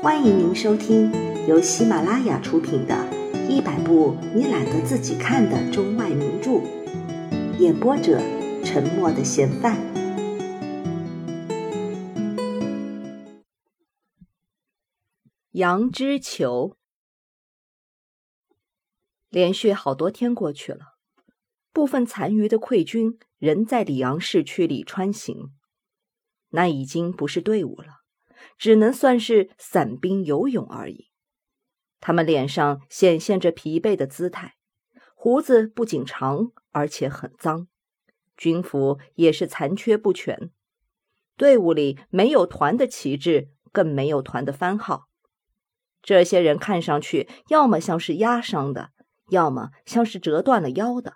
[0.00, 1.10] 欢迎您收听
[1.48, 2.94] 由喜马拉雅出品的
[3.48, 6.50] 《一百部你懒得自己看的中外名著》，
[7.58, 8.20] 演播者：
[8.64, 9.76] 沉默的嫌犯。
[15.50, 16.76] 杨之球，
[19.28, 20.94] 连续好多天过去了，
[21.72, 25.50] 部分残余的溃军仍在里昂市区里穿行，
[26.50, 27.97] 那已经不是队伍了。
[28.56, 31.10] 只能算是散兵游勇而已。
[32.00, 34.54] 他们脸上显现着疲惫的姿态，
[35.14, 37.66] 胡子不仅长，而且很脏，
[38.36, 40.50] 军服也是残缺不全。
[41.36, 45.08] 队伍里没有团的旗帜，更没有团的番号。
[46.00, 48.90] 这些人看上去要么像是压伤的，
[49.30, 51.14] 要么像是折断了腰的，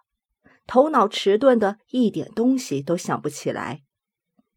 [0.67, 3.83] 头脑迟钝的一点东西都想不起来。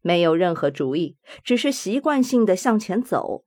[0.06, 3.42] 没有任何主意，只是习惯性的向前走，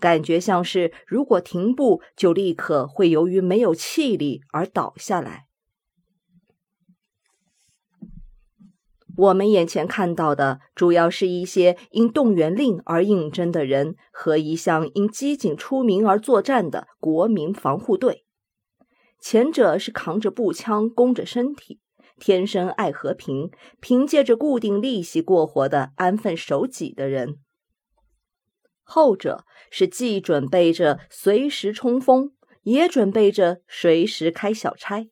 [0.00, 5.46] 感觉像是如果停步，就立刻会由于没有气力而倒下来。
[9.16, 18.24] 我们眼前看到的，主要是一些因动员令而应征的人和一项因机警出名而作战的国民防护队。
[19.20, 21.78] 前者是扛着步枪，弓着身体。
[22.22, 27.30] 天生爱和平，凭借着固定利息过活的安分守己的人；
[28.84, 32.30] 后者是既准备着随时冲锋，
[32.62, 35.08] 也准备着随时开小差，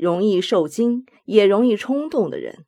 [0.00, 2.66] 容易受惊，也容易冲动的人。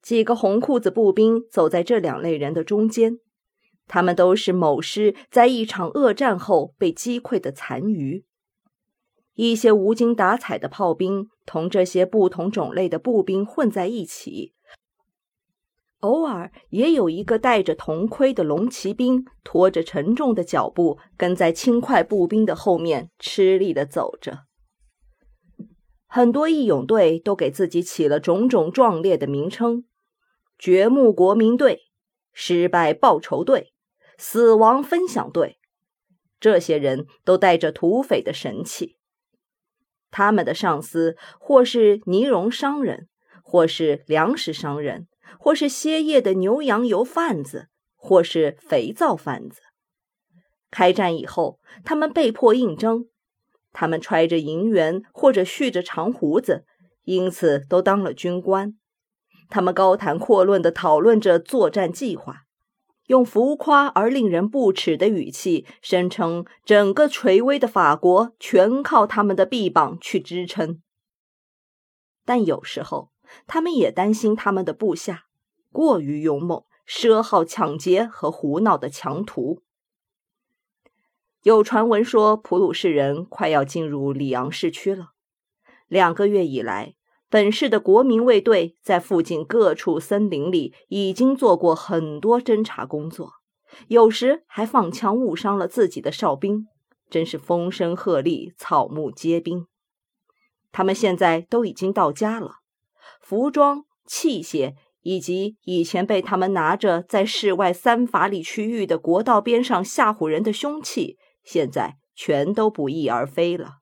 [0.00, 3.18] 几个红裤子步兵走在这两类人的中间，
[3.88, 8.24] 他们都是某师在一场恶战后被击溃的残余。
[9.38, 14.52] 一些无精打采的炮兵同这些不同种类的步兵混在一起，
[16.00, 24.40] 偶尔也有一个戴着铜盔的龙骑兵拖着沉重的脚步跟在轻快步兵的后面吃力地走着。
[26.08, 29.84] 很多义勇队都给自己起了种种壮烈的名称：
[30.58, 31.82] 掘墓国民队、
[32.32, 33.72] 失败报仇队、
[34.16, 35.60] 死亡分享队。
[36.40, 38.97] 这些人都带着土匪的神气。
[40.10, 43.08] 他们的上司或是尼龙商人，
[43.42, 45.06] 或是粮食商人，
[45.38, 49.60] 或是歇业的牛羊油贩子，或是肥皂贩子。
[50.70, 53.06] 开战以后，他们被迫应征，
[53.72, 56.64] 他们揣着银元或者蓄着长胡子，
[57.04, 58.74] 因此都当了军官。
[59.48, 62.42] 他们高谈阔论地讨论着作战计划。
[63.08, 70.82] 用浮夸而令人不齿的语气声称，整个垂危的法国全靠他们的臂膀去支撑。
[72.26, 73.10] 但有时候，
[73.46, 75.24] 他们也担心他们的部下
[75.72, 79.62] 过于勇猛、奢好抢劫和胡闹的强徒。
[81.44, 85.12] 有传闻说，普鲁士人快要进入里昂市区了。
[85.86, 86.97] 两个月以来。
[87.30, 93.32] 本市的国民卫队在附近各处森林里已经做过很多侦察工作，
[93.88, 96.66] 有时还放枪误伤了自己的哨兵，
[97.10, 99.66] 真是风声鹤唳，草木皆兵。
[100.72, 102.56] 他们现在都已经到家了，
[103.20, 113.80] 服装、器械以及以前被他们拿着在室外三法里区域的国道边上吓唬人的凶器，现在全都不翼而飞了。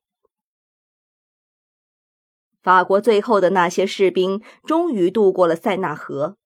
[2.67, 6.37] 法国最后的那些士兵终于渡过了塞纳河，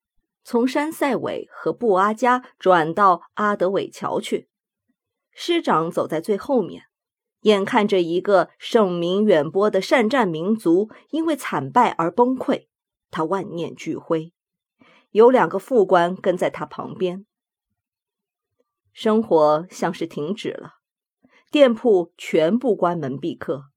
[0.45, 4.51] 从山塞韦和布阿加转到阿德韦桥去。
[5.33, 6.83] 师长走在最后面，
[7.45, 12.67] 眼看着一个盛名远播的善战民族因为惨败而崩溃，
[13.11, 14.35] 他万念俱灰。
[15.13, 17.25] 有两个副官跟在他旁边。
[18.93, 20.75] 生活像是停止了，
[21.51, 23.70] 店铺全部关门闭客。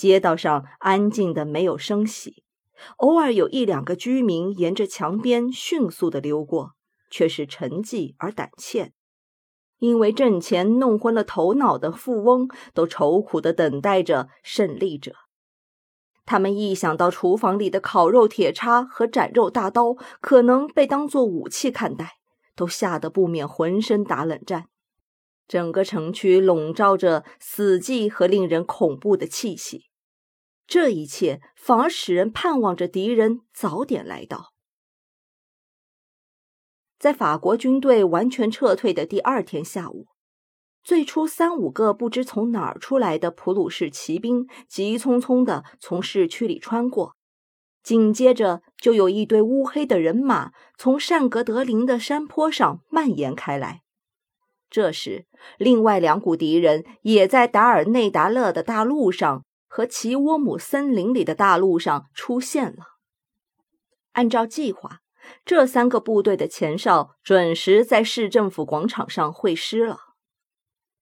[0.00, 2.42] 街道上安静的没有声息，
[2.96, 6.70] 偶尔有一两个居民沿着墙边迅速的溜过，
[7.10, 8.92] 却是沉寂而胆怯，
[9.78, 15.12] 因为挣钱弄昏了头脑的富翁都愁苦的等待着胜利者。
[16.24, 22.14] 他们一想到厨房里的烤肉铁叉和斩肉大刀可能被当作武器看待，
[22.56, 24.68] 都吓得不免浑身打冷战。
[25.46, 29.89] 整个城区笼罩着死寂和令人恐怖的气息。
[30.70, 34.52] 这一切反而使人盼望着敌人早点来到。
[36.96, 40.06] 在法国军队完全撤退的第二天下午，
[40.84, 47.16] 最初三五个不知从哪儿出来的普鲁士骑兵急匆匆地从市区里穿过，
[47.82, 53.82] 紧接着就有一堆乌黑的人马从善格德林的山坡上蔓延开来。
[54.70, 55.26] 这时，
[55.58, 62.98] 另外两股敌人也在达尔内达勒的大陆上和奇沃姆森林里的大陆上出现了。
[64.12, 64.98] 按照计划，
[65.44, 70.00] 这三个部队的前哨准时在市政府广场上会师了。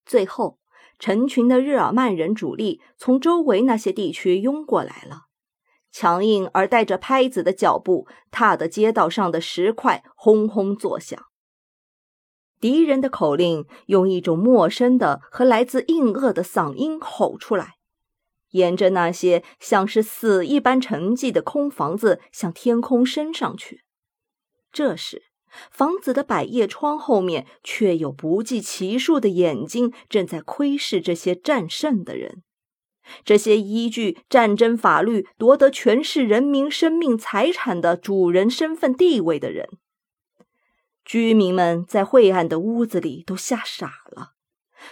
[0.04, 0.58] 最后，
[0.98, 5.22] 成群的日耳曼人主力从周围那些地区拥过来了，
[5.90, 11.18] 强硬而带着拍子的脚步踏的街道上的石块轰轰作响。
[12.60, 17.77] 敌人的口令用一种陌生的和来自硬腭的嗓音吼出来，
[18.50, 23.82] 沿着那些像是死一般沉寂的空房子向天空升上去。
[24.72, 25.22] 这时，
[25.70, 32.42] 房子的百叶窗后面却有不计其数的眼睛正在窥视这些战胜的人，
[33.24, 39.68] 这些依据战争法律夺得全市人民生命财产的主人身份地位的人。
[41.04, 44.32] 居民们在晦暗的屋子里都吓傻了。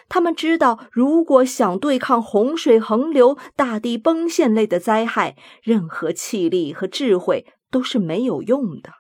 [0.09, 8.91] 他们知道，如果想对抗洪水横流、大地崩陷类的灾害，任何气力和智慧都是没有用的。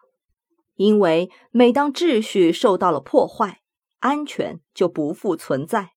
[0.76, 3.60] 因为每当秩序受到了破坏，
[4.00, 5.92] 安全就不复存在。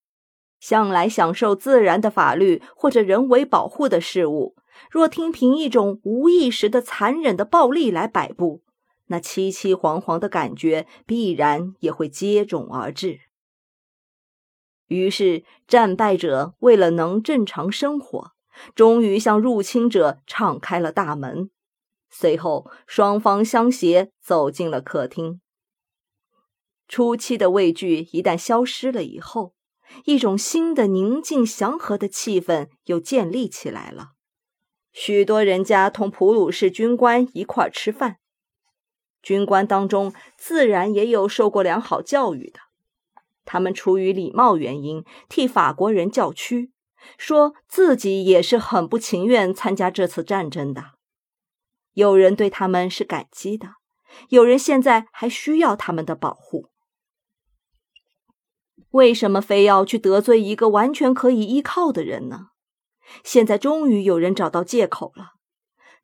[0.60, 4.56] 向来享受自然的法律或者人为保护的事物，
[4.92, 8.62] 若听凭一种无意识的残忍的暴力来摆布。
[9.08, 13.20] 那凄凄惶惶的感觉必然也会接踵而至。
[14.90, 18.34] 于是，战败者为了能正常生活，
[18.76, 21.50] 终于向入侵者敞开了大门。
[22.10, 25.42] 随后，双方相携走进了客厅。
[26.88, 29.54] 初期的畏惧一旦消失了以后，
[30.06, 34.14] 一种新的宁静祥和的气氛又建立起来了。
[34.92, 38.18] 许多人家同普鲁士军官一块儿吃饭。
[39.22, 42.60] 军官当中自然也有受过良好教育的，
[43.52, 46.72] 他们出于礼貌原因替法国人叫屈，
[47.18, 50.92] 说自己也是很不情愿参加这次战争的。
[51.94, 53.70] 有人对他们是感激的，
[54.30, 56.68] 有人现在还需要他们的保护。
[58.92, 62.50] 为什么非要去得罪一个完全可以依靠的人呢？
[63.24, 65.32] 现在终于有人找到借口了。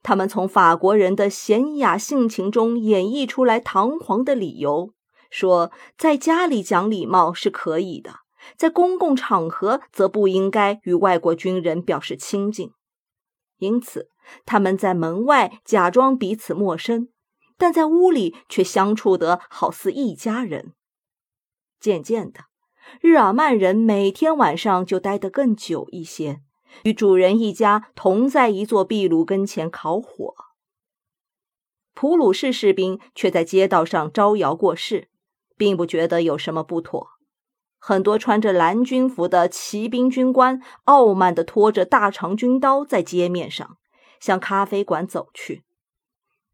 [0.02, 4.95] 他们从法国人的娴雅性情中演绎出来堂皇的理由，
[5.36, 8.20] 说在家里讲礼貌是可以的，
[8.56, 12.72] 在公共场合则不应该与外国军人表示亲近。
[13.58, 14.08] 因此，
[14.46, 17.10] 他们在门外假装彼此陌生，
[17.58, 20.72] 但在屋里却相处得好似一家人。
[21.82, 22.46] 渐渐的，
[23.02, 26.40] 日耳曼人每天晚上就待得更久一些。
[26.84, 30.34] 与主人一家同在一座壁炉跟前烤火，
[31.94, 35.10] 普鲁士士兵却在街道上招摇过市，
[35.58, 37.08] 并不觉得有什么不妥。
[37.78, 43.78] 很多穿着蓝军服的骑兵军官傲慢地拖着大长军刀在街面上
[44.20, 45.64] 向咖啡馆走去，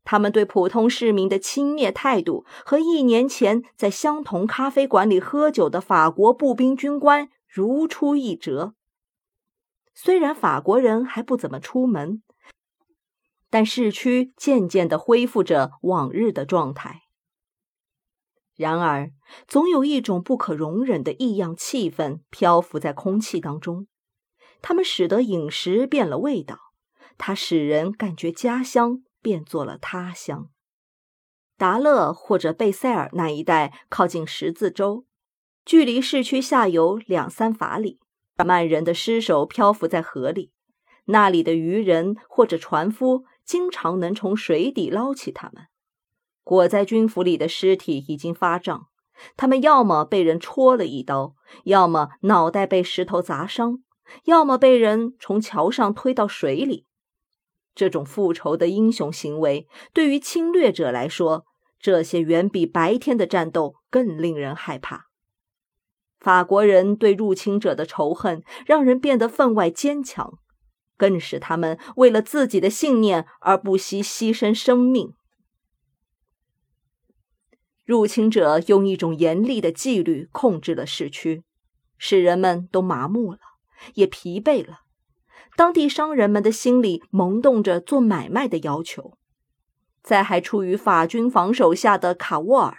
[0.04, 8.74] 他们对普通市民的轻蔑态度和一年前在相同咖啡馆里喝酒的法国步兵军官如出一辙。
[9.94, 12.22] 虽然法国人还不怎么出门，
[13.50, 17.04] 但市区渐渐地恢复着往日的状态。
[18.62, 19.12] 然而，
[19.48, 23.88] 总有一种不可容忍的异样气氛漂浮在空气当中，
[24.62, 26.58] 它们使得饮食变了味道，
[27.18, 30.50] 它使人感觉家乡变作了他乡。
[31.58, 35.06] 达勒或者贝塞尔那一带靠近十字洲，
[35.66, 38.00] 距离市区下游两三法里。
[38.46, 40.52] 曼人的尸首漂浮在河里，
[41.06, 45.66] 那里的渔人或者船夫经常能从水底捞起他们。
[46.44, 48.88] 裹在军服里的尸体已经发胀，
[49.38, 53.84] 他们要么被人戳了一刀，要么脑袋被石头砸伤，
[54.26, 56.86] 要么被人从桥上推到水里。
[57.74, 61.46] 这种复仇的英雄行为，对于侵略者来说，
[61.80, 65.06] 这些远比白天的战斗更令人害怕。
[66.20, 70.38] 法国人对入侵者的仇恨让人变得分外坚强，
[70.98, 75.14] 更使他们为了自己的信念而不惜牺牲生命。
[77.92, 81.44] 入侵者用一种严厉的纪律控制了市区，
[81.98, 83.40] 使人们都麻木了，
[83.96, 84.84] 也疲惫了。
[85.58, 89.18] 当地商人们的心里萌动着做买卖的要求，
[90.02, 92.78] 在还处于法军防守下的卡沃尔。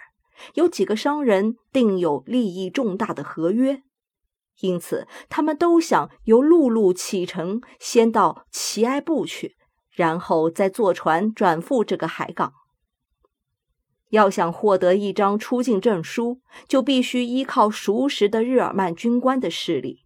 [0.55, 3.83] 有几个商人订有利益重大的合约，
[4.61, 9.55] 因此他们都想由陆路启程，先到奇埃布去，
[9.91, 12.51] 然后再坐船转赴这个海港。
[14.13, 20.05] 要想获得一张出境证书，就必须依靠熟识的日耳曼军官的势力。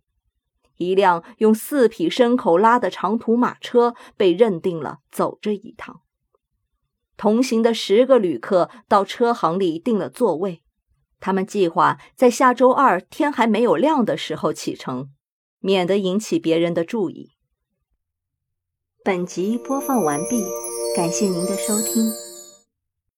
[0.77, 5.99] 一辆用四匹牲口拉的长途马车被认定了走这一趟。
[7.17, 10.63] 同行的十个旅客到车行里订了座位，
[11.19, 15.09] 他们计划在下周二天还没有亮的时候启程，
[15.59, 17.31] 免得引起别人的注意。
[19.03, 20.45] 本集播放完毕，
[20.95, 22.26] 感谢您的收听。